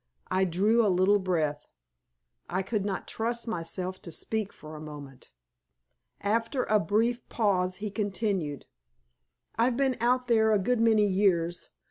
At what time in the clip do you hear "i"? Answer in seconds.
0.31-0.45, 2.49-2.63